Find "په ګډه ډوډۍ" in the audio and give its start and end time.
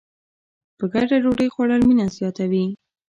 0.77-1.47